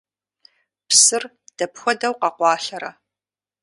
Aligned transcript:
Псыр 0.87 1.23
дапхуэдэу 1.57 2.13
къэкъуалъэрэ? 2.21 2.91